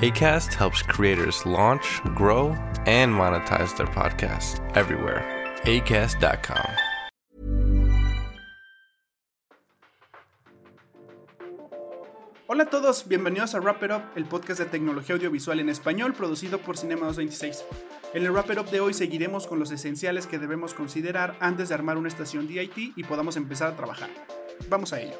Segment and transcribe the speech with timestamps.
[0.00, 5.22] ACAST helps creators launch, grow, and monetize their podcasts everywhere.
[5.64, 6.64] ACAST.com.
[12.46, 16.14] Hola a todos, bienvenidos a Wrap It Up, el podcast de tecnología audiovisual en español
[16.14, 17.66] producido por Cinema 226.
[18.14, 21.68] En el Wrap It Up de hoy seguiremos con los esenciales que debemos considerar antes
[21.68, 24.08] de armar una estación DIT y podamos empezar a trabajar.
[24.70, 25.18] Vamos a ello.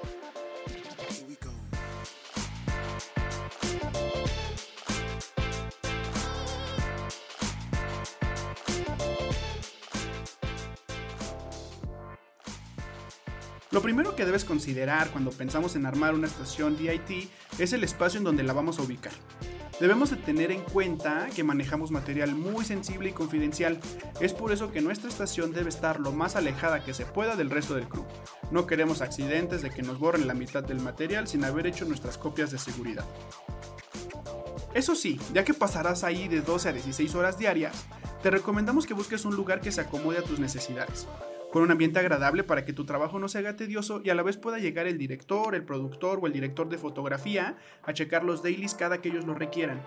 [13.71, 18.19] Lo primero que debes considerar cuando pensamos en armar una estación DIT es el espacio
[18.19, 19.13] en donde la vamos a ubicar.
[19.79, 23.79] Debemos de tener en cuenta que manejamos material muy sensible y confidencial.
[24.21, 27.49] Es por eso que nuestra estación debe estar lo más alejada que se pueda del
[27.49, 28.05] resto del crew.
[28.51, 32.19] No queremos accidentes de que nos borren la mitad del material sin haber hecho nuestras
[32.19, 33.05] copias de seguridad.
[34.75, 37.87] Eso sí, ya que pasarás ahí de 12 a 16 horas diarias,
[38.21, 41.07] te recomendamos que busques un lugar que se acomode a tus necesidades
[41.51, 44.23] con un ambiente agradable para que tu trabajo no se haga tedioso y a la
[44.23, 48.43] vez pueda llegar el director, el productor o el director de fotografía a checar los
[48.43, 49.83] dailies cada que ellos lo requieran.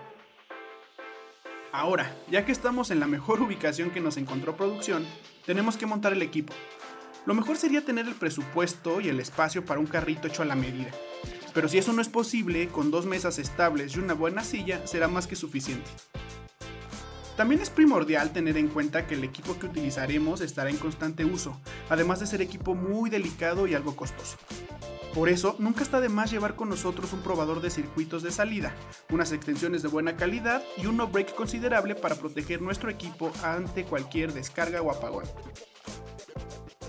[1.72, 5.04] Ahora, ya que estamos en la mejor ubicación que nos encontró producción,
[5.46, 6.52] tenemos que montar el equipo.
[7.26, 10.54] Lo mejor sería tener el presupuesto y el espacio para un carrito hecho a la
[10.54, 10.90] medida.
[11.54, 15.08] Pero si eso no es posible, con dos mesas estables y una buena silla será
[15.08, 15.90] más que suficiente.
[17.36, 21.58] También es primordial tener en cuenta que el equipo que utilizaremos estará en constante uso,
[21.88, 24.36] además de ser equipo muy delicado y algo costoso.
[25.14, 28.74] Por eso, nunca está de más llevar con nosotros un probador de circuitos de salida,
[29.10, 34.32] unas extensiones de buena calidad y un no-break considerable para proteger nuestro equipo ante cualquier
[34.32, 35.24] descarga o apagón.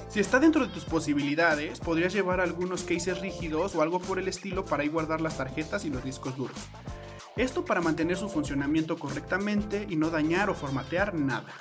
[0.10, 4.28] Si está dentro de tus posibilidades, podrías llevar algunos cases rígidos o algo por el
[4.28, 6.58] estilo para ahí guardar las tarjetas y los discos duros.
[7.38, 11.54] Esto para mantener su funcionamiento correctamente y no dañar o formatear nada.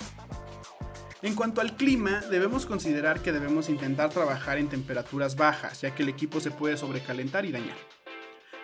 [1.21, 6.05] En cuanto al clima, debemos considerar que debemos intentar trabajar en temperaturas bajas, ya que
[6.05, 7.77] el equipo se puede sobrecalentar y dañar.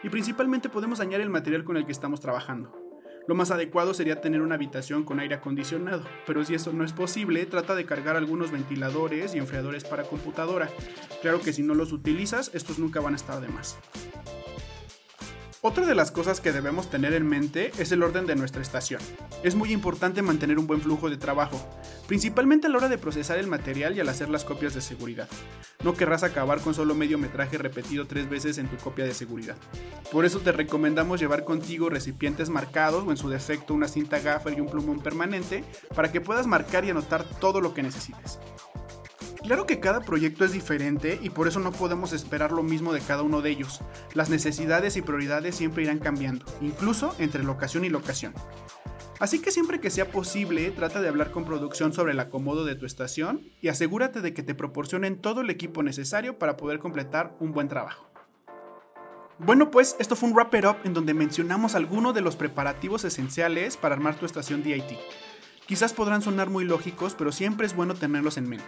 [0.04, 2.72] Y principalmente podemos dañar el material con el que estamos trabajando.
[3.27, 6.92] Lo más adecuado sería tener una habitación con aire acondicionado, pero si eso no es
[6.92, 10.69] posible, trata de cargar algunos ventiladores y enfriadores para computadora.
[11.22, 13.78] Claro que si no los utilizas, estos nunca van a estar de más.
[15.62, 19.03] Otra de las cosas que debemos tener en mente es el orden de nuestra estación.
[19.43, 21.60] Es muy importante mantener un buen flujo de trabajo,
[22.09, 25.28] principalmente a la hora de procesar el material y al hacer las copias de seguridad.
[25.84, 29.56] No querrás acabar con solo medio metraje repetido tres veces en tu copia de seguridad.
[30.10, 34.56] Por eso te recomendamos llevar contigo recipientes marcados o en su defecto una cinta gaffer
[34.56, 35.62] y un plumón permanente
[35.94, 38.38] para que puedas marcar y anotar todo lo que necesites.
[39.43, 43.01] Claro que cada proyecto es diferente y por eso no podemos esperar lo mismo de
[43.01, 43.81] cada uno de ellos.
[44.12, 48.34] Las necesidades y prioridades siempre irán cambiando, incluso entre locación y locación.
[49.19, 52.75] Así que siempre que sea posible, trata de hablar con producción sobre el acomodo de
[52.75, 57.34] tu estación y asegúrate de que te proporcionen todo el equipo necesario para poder completar
[57.39, 58.11] un buen trabajo.
[59.39, 63.05] Bueno, pues esto fue un Wrap It Up en donde mencionamos algunos de los preparativos
[63.05, 64.99] esenciales para armar tu estación DIT.
[65.67, 68.67] Quizás podrán sonar muy lógicos, pero siempre es bueno tenerlos en mente.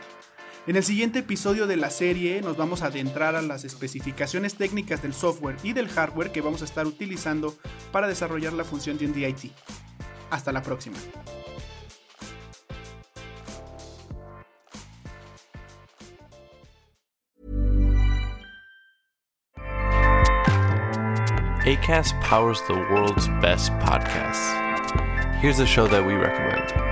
[0.65, 5.03] En el siguiente episodio de la serie nos vamos a adentrar a las especificaciones técnicas
[5.03, 7.57] del software y del hardware que vamos a estar utilizando
[7.91, 9.51] para desarrollar la función de un DIT.
[10.31, 10.99] Hasta la próxima.
[21.65, 24.53] ACAST powers the world's best podcasts.
[25.41, 26.92] Here's a show that we recommend.